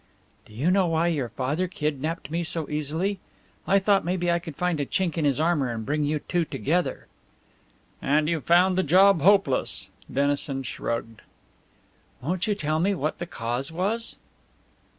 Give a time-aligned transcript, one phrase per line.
[0.47, 3.19] "Do you know why your father kidnaped me so easily?
[3.67, 6.43] I thought maybe I could find a chink in his armour and bring you two
[6.43, 7.05] together."
[8.01, 11.21] "And you've found the job hopeless!" Dennison shrugged.
[12.19, 14.15] "Won't you tell me what the cause was?"